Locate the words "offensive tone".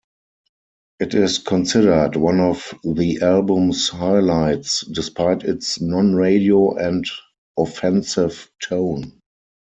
7.55-9.19